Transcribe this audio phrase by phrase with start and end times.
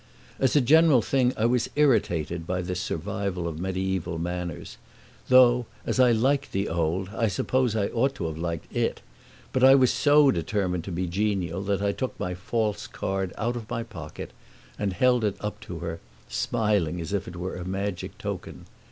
[0.39, 4.77] As a general thing I was irritated by this survival of medieval manners,
[5.29, 9.01] though as I liked the old I suppose I ought to have liked it;
[9.53, 13.55] but I was so determined to be genial that I took my false card out
[13.55, 14.31] of my pocket
[14.79, 18.65] and held it up to her, smiling as if it were a magic token.